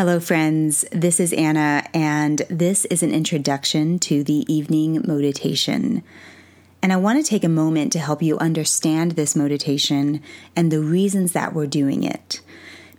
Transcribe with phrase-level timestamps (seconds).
[0.00, 0.86] Hello, friends.
[0.92, 6.02] This is Anna, and this is an introduction to the evening meditation.
[6.82, 10.22] And I want to take a moment to help you understand this meditation
[10.56, 12.40] and the reasons that we're doing it.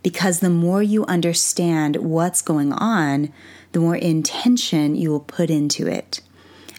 [0.04, 3.32] Because the more you understand what's going on,
[3.72, 6.20] the more intention you will put into it.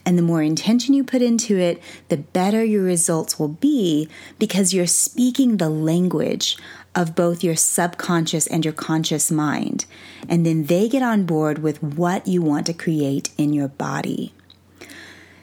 [0.05, 4.73] And the more intention you put into it, the better your results will be because
[4.73, 6.57] you're speaking the language
[6.93, 9.85] of both your subconscious and your conscious mind.
[10.27, 14.33] And then they get on board with what you want to create in your body.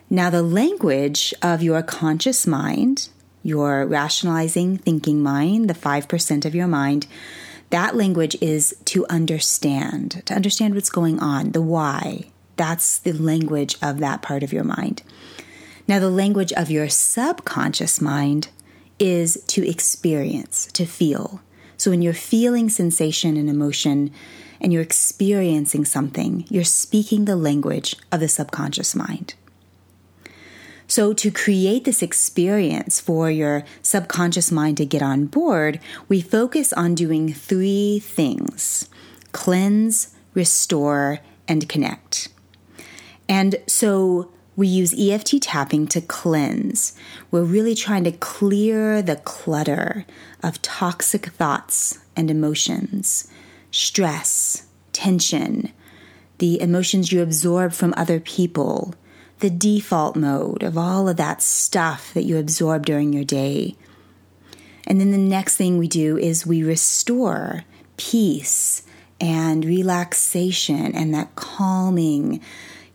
[0.09, 3.09] Now, the language of your conscious mind,
[3.43, 7.07] your rationalizing thinking mind, the 5% of your mind,
[7.71, 12.31] that language is to understand, to understand what's going on, the why.
[12.57, 15.03] That's the language of that part of your mind.
[15.89, 18.49] Now, the language of your subconscious mind
[18.99, 21.41] is to experience, to feel.
[21.77, 24.13] So when you're feeling sensation and emotion
[24.61, 29.35] and you're experiencing something, you're speaking the language of the subconscious mind.
[30.87, 36.73] So, to create this experience for your subconscious mind to get on board, we focus
[36.73, 38.89] on doing three things
[39.31, 42.29] cleanse, restore, and connect.
[43.31, 46.95] And so, we use EFT tapping to cleanse.
[47.31, 50.05] We're really trying to clear the clutter
[50.43, 53.31] of toxic thoughts and emotions,
[53.71, 55.73] stress, tension,
[56.39, 58.97] the emotions you absorb from other people,
[59.39, 63.77] the default mode of all of that stuff that you absorb during your day.
[64.89, 67.65] And then the next thing we do is we restore
[67.97, 68.83] peace
[69.21, 72.41] and relaxation and that calming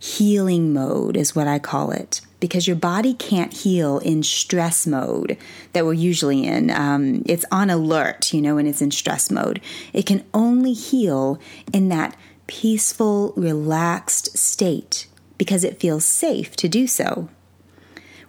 [0.05, 5.35] healing mode, is what I call it, because your body can't heal in stress mode
[5.73, 6.69] that we're usually in.
[6.69, 9.59] Um, it's on alert, you know, when it's in stress mode.
[9.93, 11.39] It can only heal
[11.73, 15.07] in that peaceful, relaxed state
[15.39, 17.27] because it feels safe to do so.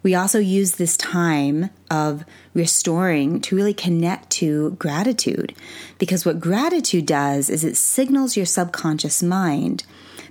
[0.02, 2.24] We also use this time of
[2.54, 5.52] restoring to really connect to gratitude
[5.98, 9.84] because what gratitude does is it signals your subconscious mind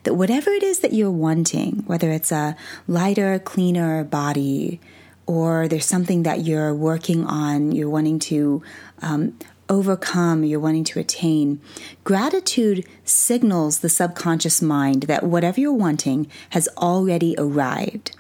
[0.06, 2.56] that whatever it is that you're wanting, whether it's a
[2.88, 4.80] lighter, cleaner body,
[5.28, 8.64] or there's something that you're working on, you're wanting to
[9.02, 9.38] um,
[9.70, 11.60] overcome, you're wanting to attain,
[12.04, 18.16] gratitude signals the subconscious mind that whatever you're wanting has already arrived.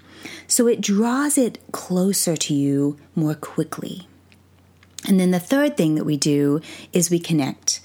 [0.47, 4.07] So it draws it closer to you more quickly.
[5.07, 7.81] And then the third thing that we do is we connect.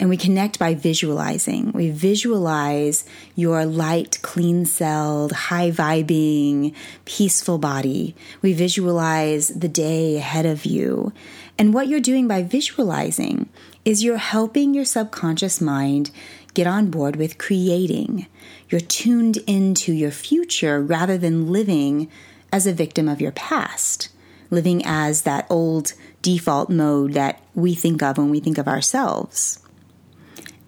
[0.00, 1.72] And we connect by visualizing.
[1.72, 3.04] We visualize
[3.34, 6.72] your light, clean celled, high vibing,
[7.04, 8.14] peaceful body.
[8.40, 11.12] We visualize the day ahead of you.
[11.58, 13.48] And what you're doing by visualizing
[13.84, 16.12] is you're helping your subconscious mind
[16.54, 18.26] get on board with creating.
[18.68, 22.08] You're tuned into your future rather than living
[22.52, 24.10] as a victim of your past,
[24.50, 29.58] living as that old default mode that we think of when we think of ourselves.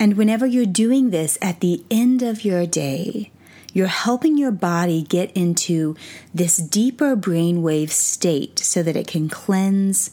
[0.00, 3.30] And whenever you're doing this at the end of your day,
[3.74, 5.94] you're helping your body get into
[6.34, 10.10] this deeper brainwave state so that it can cleanse,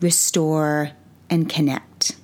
[0.00, 0.90] restore,
[1.30, 2.16] and connect.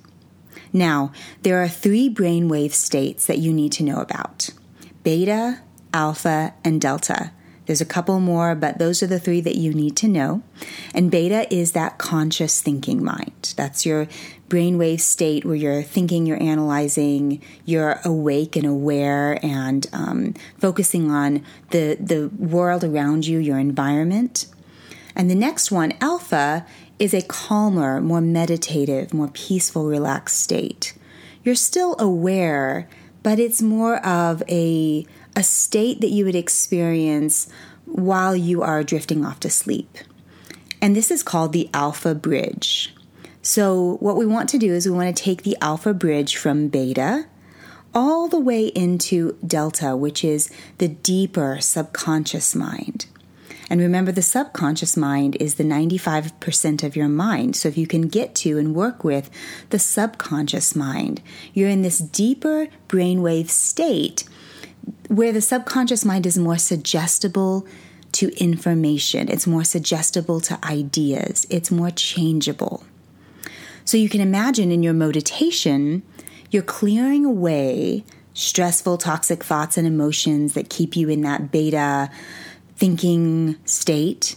[0.73, 4.49] Now, there are three brainwave states that you need to know about
[5.01, 5.61] beta,
[5.93, 7.31] alpha, and delta.
[7.69, 10.41] There's a couple more, but those are the three that you need to know.
[10.91, 13.53] And beta is that conscious thinking mind.
[13.57, 14.07] That's your
[14.47, 21.45] brainwave state where you're thinking, you're analyzing, you're awake and aware, and um, focusing on
[21.69, 24.47] the the world around you, your environment.
[25.15, 26.65] And the next one, alpha,
[26.97, 30.95] is a calmer, more meditative, more peaceful, relaxed state.
[31.43, 32.89] You're still aware,
[33.21, 35.05] but it's more of a
[35.35, 37.49] a state that you would experience
[37.85, 39.97] while you are drifting off to sleep.
[40.81, 42.93] And this is called the alpha bridge.
[43.41, 46.67] So, what we want to do is we want to take the alpha bridge from
[46.67, 47.27] beta
[47.93, 53.07] all the way into delta, which is the deeper subconscious mind.
[53.69, 57.55] And remember, the subconscious mind is the 95% of your mind.
[57.55, 59.29] So if you can get to and work with
[59.69, 61.21] the subconscious mind,
[61.53, 64.23] you're in this deeper brainwave state
[65.09, 67.67] where the subconscious mind is more suggestible
[68.13, 72.83] to information, it's more suggestible to ideas, it's more changeable.
[73.85, 76.03] So you can imagine in your meditation,
[76.51, 78.03] you're clearing away
[78.35, 82.11] stressful, toxic thoughts and emotions that keep you in that beta
[82.77, 84.35] thinking state.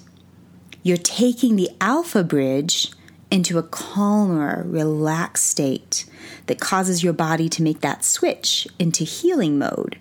[0.82, 2.90] You're taking the alpha bridge
[3.30, 6.06] into a calmer, relaxed state
[6.46, 9.98] that causes your body to make that switch into healing mode.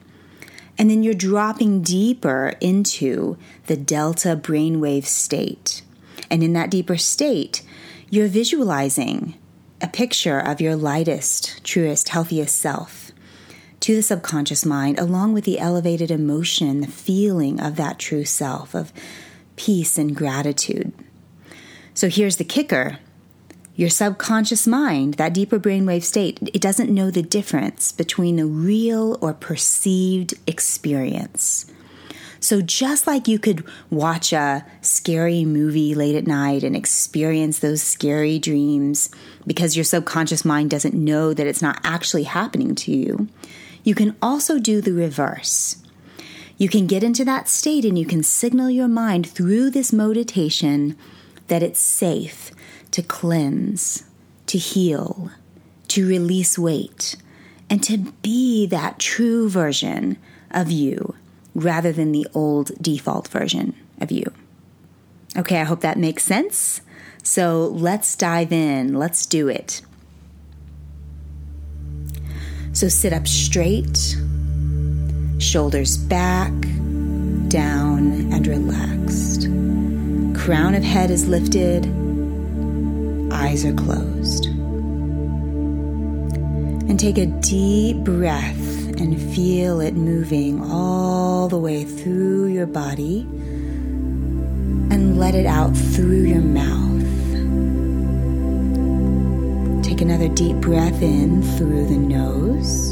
[0.77, 3.37] And then you're dropping deeper into
[3.67, 5.81] the delta brainwave state.
[6.29, 7.61] And in that deeper state,
[8.09, 9.35] you're visualizing
[9.81, 13.11] a picture of your lightest, truest, healthiest self
[13.81, 18.75] to the subconscious mind, along with the elevated emotion, the feeling of that true self,
[18.75, 18.93] of
[19.55, 20.93] peace and gratitude.
[21.93, 22.99] So here's the kicker
[23.81, 29.17] your subconscious mind, that deeper brainwave state, it doesn't know the difference between a real
[29.21, 31.65] or perceived experience.
[32.39, 37.81] So, just like you could watch a scary movie late at night and experience those
[37.81, 39.09] scary dreams
[39.47, 43.29] because your subconscious mind doesn't know that it's not actually happening to you,
[43.83, 45.77] you can also do the reverse.
[46.57, 50.95] You can get into that state and you can signal your mind through this meditation
[51.47, 52.51] that it's safe
[52.91, 54.03] to cleanse,
[54.47, 55.31] to heal,
[55.89, 57.15] to release weight,
[57.69, 60.17] and to be that true version
[60.51, 61.15] of you
[61.55, 64.23] rather than the old default version of you.
[65.37, 66.81] Okay, I hope that makes sense.
[67.23, 68.95] So let's dive in.
[68.95, 69.81] Let's do it.
[72.73, 74.17] So sit up straight,
[75.39, 76.53] shoulders back,
[77.49, 79.47] down, and relaxed.
[80.41, 81.85] Crown of head is lifted,
[83.41, 84.45] eyes are closed.
[86.89, 88.67] And take a deep breath
[88.99, 93.21] and feel it moving all the way through your body
[94.91, 97.01] and let it out through your mouth.
[99.83, 102.91] Take another deep breath in through the nose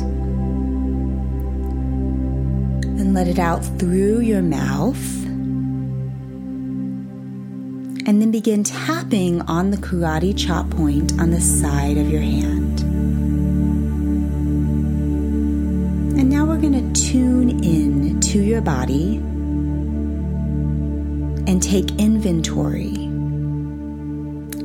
[3.00, 5.29] and let it out through your mouth.
[8.10, 12.80] And then begin tapping on the karate chop point on the side of your hand.
[16.18, 19.18] And now we're going to tune in to your body
[21.48, 22.96] and take inventory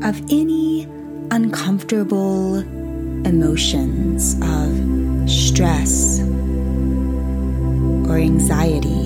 [0.03, 0.85] of any
[1.31, 2.61] uncomfortable
[3.27, 6.21] emotions of stress
[8.09, 9.04] or anxiety.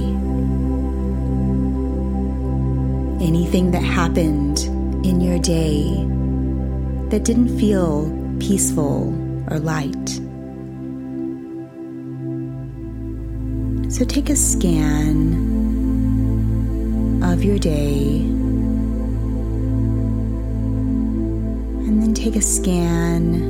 [3.20, 4.60] Anything that happened
[5.04, 6.04] in your day
[7.10, 9.12] that didn't feel peaceful
[9.50, 10.08] or light.
[13.90, 15.46] So take a scan
[17.22, 18.18] of your day
[21.86, 23.42] and then take a scan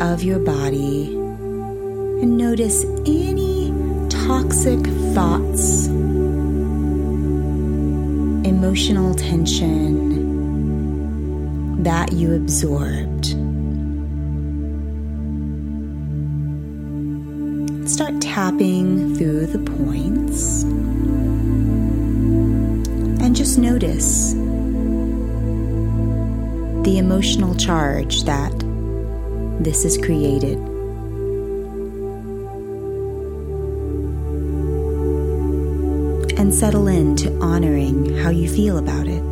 [0.00, 1.14] of your body
[2.22, 3.72] and notice any
[4.08, 4.80] toxic
[5.14, 5.88] thoughts,
[8.64, 9.82] emotional tension
[11.82, 13.26] that you absorbed.
[17.86, 20.62] Start tapping through the points
[23.22, 24.32] and just notice
[26.84, 28.58] the emotional charge that
[29.60, 30.73] this has created.
[36.54, 39.22] Settle into honoring how you feel about it.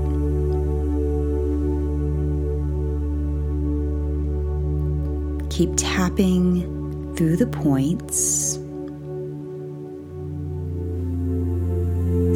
[5.49, 8.55] Keep tapping through the points.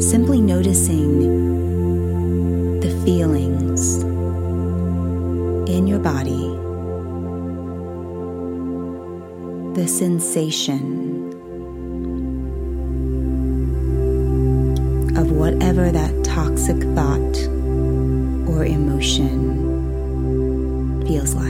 [0.09, 1.19] Simply noticing
[2.79, 4.01] the feelings
[5.69, 6.47] in your body,
[9.75, 11.16] the sensation
[15.77, 17.37] that toxic thought
[18.49, 19.37] or emotion
[21.05, 21.45] feels like.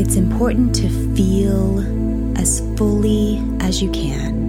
[0.00, 1.80] It's important to feel
[2.38, 4.40] as fully as you can.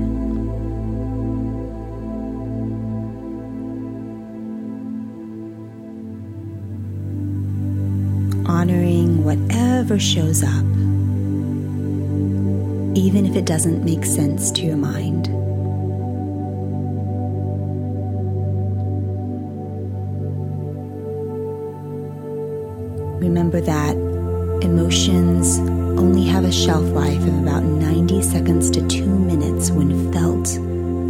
[8.45, 10.65] honoring whatever shows up,
[12.95, 15.27] even if it doesn't make sense to your mind.
[23.21, 23.95] Remember that
[24.63, 25.59] emotions
[25.99, 30.47] only have a shelf life of about 90 seconds to two minutes when felt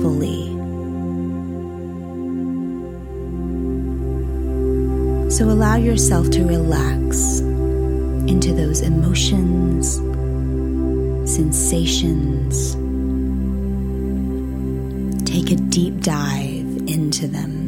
[0.02, 0.52] fully.
[5.32, 7.40] So allow yourself to relax
[8.30, 9.98] into those emotions,
[11.26, 12.76] sensations,
[15.26, 17.60] take a deep dive into them.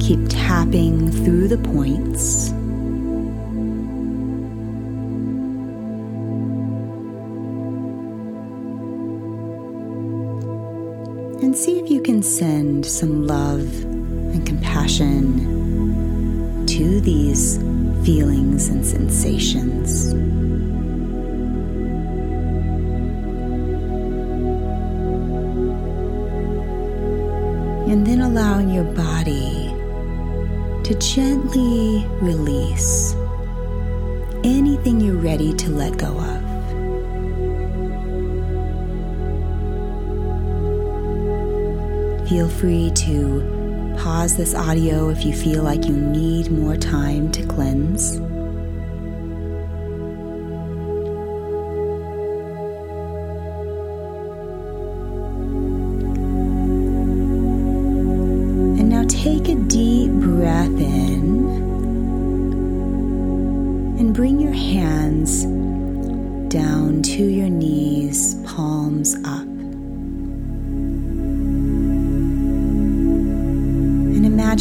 [0.00, 2.50] Keep tapping through the points.
[11.42, 17.58] And see if you can send some love and compassion to these
[18.04, 20.12] feelings and sensations.
[27.90, 29.68] And then allowing your body
[30.84, 33.14] to gently release
[34.42, 36.42] anything you're ready to let go of.
[42.28, 43.61] Feel free to
[44.02, 48.16] pause this audio if you feel like you need more time to cleanse.
[58.76, 61.46] And now take a deep breath in
[64.00, 65.44] and bring your hands
[66.52, 69.51] down to your knees, palms up.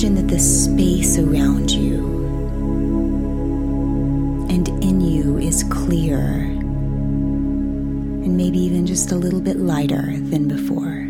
[0.03, 1.99] Imagine that the space around you
[4.49, 6.17] and in you is clear
[8.17, 11.05] and maybe even just a little bit lighter than before.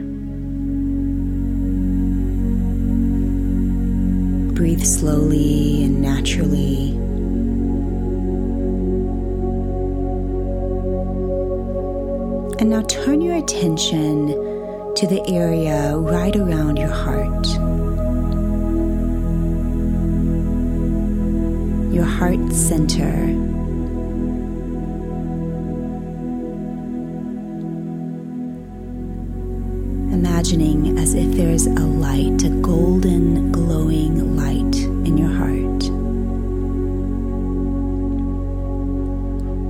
[4.55, 6.89] Breathe slowly and naturally.
[12.59, 14.27] And now turn your attention
[14.95, 17.47] to the area right around your heart.
[22.01, 23.13] Your heart center.
[30.11, 35.83] Imagining as if there's a light, a golden glowing light in your heart.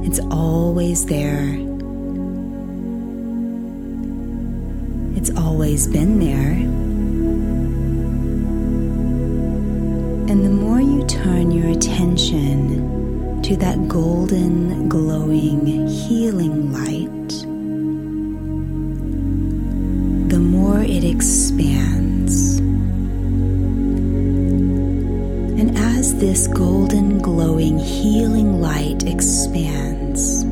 [0.07, 1.57] It's always there.
[5.17, 6.90] It's always been there.
[10.31, 17.27] And the more you turn your attention to that golden, glowing, healing light,
[20.29, 22.59] the more it expands.
[25.59, 30.45] And as this golden, glowing, healing light expands,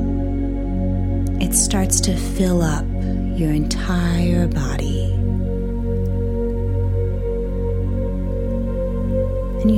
[1.42, 2.84] it starts to fill up
[3.40, 4.89] your entire body.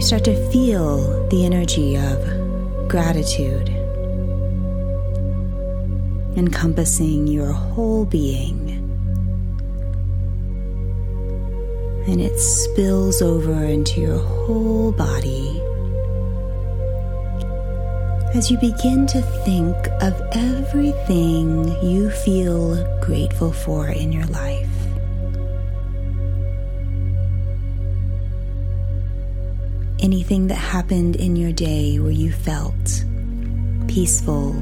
[0.01, 2.17] You start to feel the energy of
[2.87, 3.69] gratitude
[6.35, 8.71] encompassing your whole being.
[12.07, 15.61] And it spills over into your whole body
[18.33, 24.70] as you begin to think of everything you feel grateful for in your life.
[30.01, 33.05] Anything that happened in your day where you felt
[33.87, 34.53] peaceful,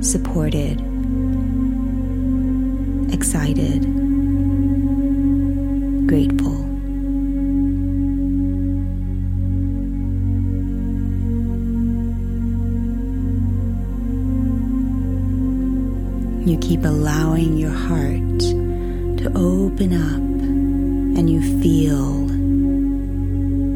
[0.00, 0.78] supported,
[3.12, 3.82] excited,
[6.06, 6.60] grateful.
[16.46, 18.38] You keep allowing your heart
[19.18, 20.20] to open up
[21.18, 22.29] and you feel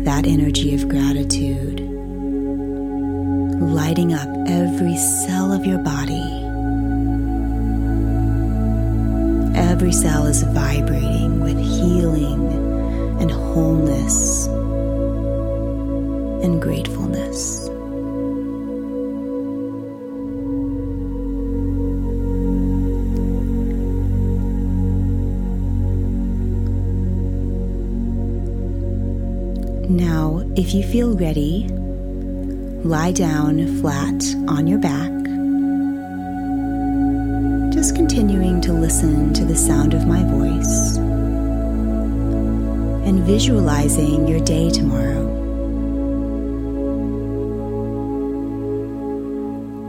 [0.05, 1.81] that energy of gratitude
[3.59, 6.23] lighting up every cell of your body.
[9.57, 12.53] Every cell is vibrating with healing
[13.21, 14.47] and wholeness
[16.45, 17.74] and gratefulness.
[30.57, 31.67] If you feel ready,
[32.85, 35.11] lie down flat on your back.
[37.73, 40.97] Just continuing to listen to the sound of my voice
[43.05, 45.25] and visualizing your day tomorrow.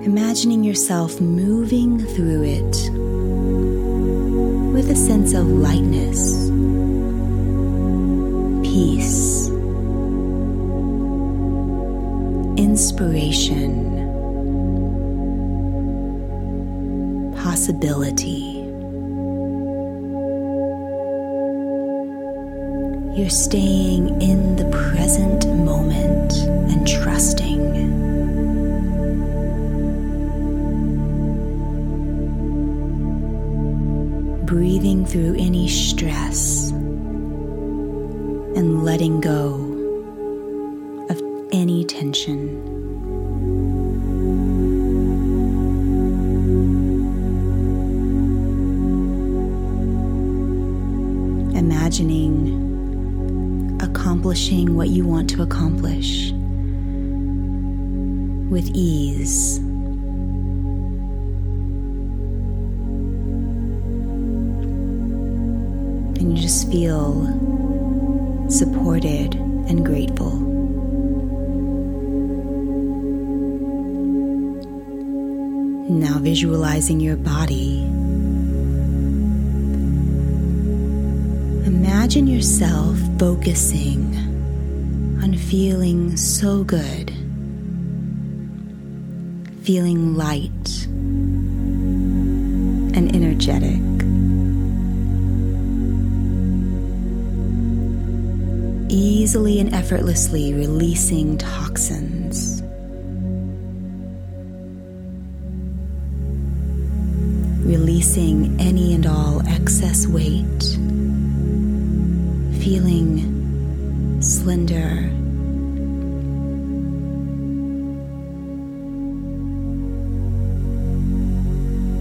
[0.03, 2.91] Imagining yourself moving through it
[4.73, 6.34] with a sense of lightness,
[17.85, 18.63] possibility.
[23.15, 27.63] You're staying in the present moment and trusting.
[34.45, 36.71] Breathing through any stress
[38.55, 39.53] and letting go
[41.09, 42.74] of any tension.
[51.97, 56.31] Imagining accomplishing what you want to accomplish
[58.51, 59.59] with ease.
[66.19, 67.27] And you just feel
[68.49, 70.37] supported and grateful.
[75.89, 77.89] Now visualizing your body.
[81.65, 84.15] Imagine yourself focusing
[85.23, 87.09] on feeling so good,
[89.63, 90.85] feeling light
[92.95, 93.81] and energetic.
[98.91, 102.61] Easily and effortlessly releasing toxins.
[107.65, 110.74] Releasing any and all excess weight
[112.65, 115.11] feeling slender.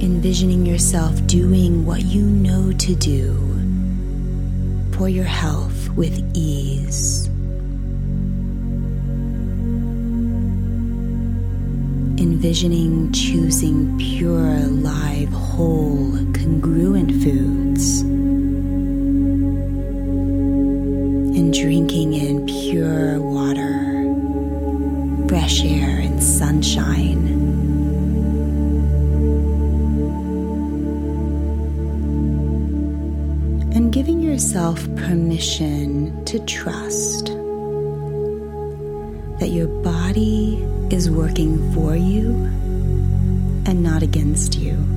[0.03, 3.35] Envisioning yourself doing what you know to do
[4.97, 7.27] for your health with ease.
[12.17, 18.03] Envisioning choosing pure, live, whole, congruent foods
[21.35, 24.05] drinking in pure water,
[25.29, 27.27] fresh air, and sunshine.
[33.75, 37.27] And giving yourself permission to trust
[39.41, 40.55] that your body
[40.91, 42.35] is working for you
[43.67, 44.94] and not against you.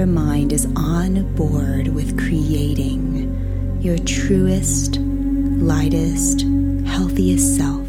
[0.00, 6.40] Entire mind is on board with creating your truest, lightest,
[6.86, 7.86] healthiest self.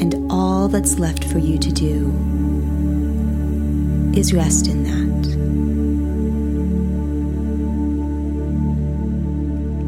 [0.00, 2.12] And all that's left for you to do
[4.16, 5.26] is rest in that.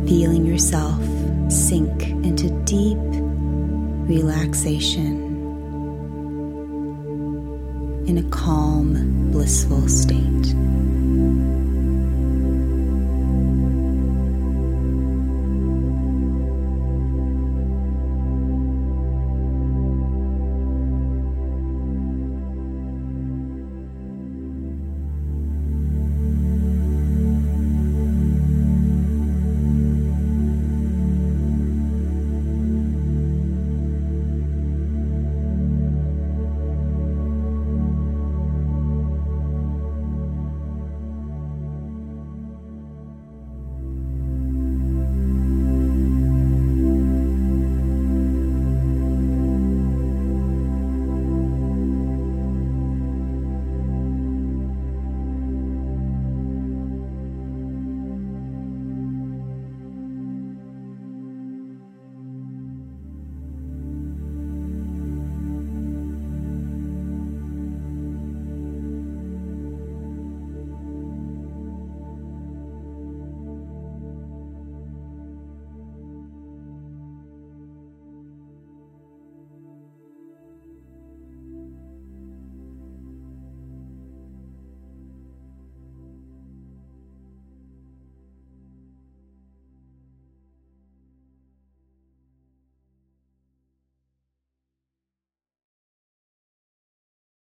[0.08, 1.00] Feeling yourself
[1.48, 2.98] sink into deep
[4.08, 5.27] relaxation
[8.08, 10.54] in a calm, blissful state.